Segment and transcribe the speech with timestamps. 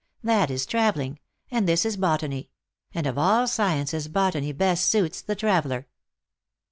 [0.23, 1.19] That is traveling,
[1.51, 2.49] and this is botany;
[2.91, 5.85] and of all sciences botany best suits the traveler.